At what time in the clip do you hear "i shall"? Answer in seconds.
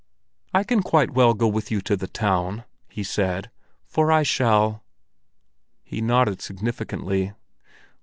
4.11-4.83